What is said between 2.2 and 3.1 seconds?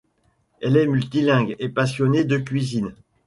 de cuisine.